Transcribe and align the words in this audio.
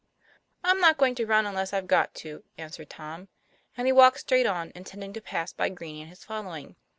"I'm 0.63 0.79
not 0.79 0.97
going 0.97 1.13
to 1.13 1.27
run, 1.27 1.45
unless 1.45 1.73
I've 1.73 1.85
got 1.85 2.15
to," 2.15 2.43
answered 2.57 2.89
Tom; 2.89 3.27
and 3.77 3.85
he 3.85 3.91
walked 3.91 4.21
straight 4.21 4.47
on, 4.47 4.71
intending 4.73 5.13
to 5.13 5.21
pass 5.21 5.53
by 5.53 5.69
Green 5.69 6.01
and 6.01 6.09
his 6.09 6.23
following. 6.23 6.75